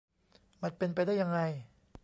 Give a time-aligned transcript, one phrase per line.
[0.61, 1.39] มันเป็นไปได้ยังไง